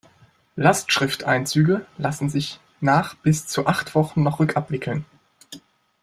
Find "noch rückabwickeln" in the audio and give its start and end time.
4.23-5.05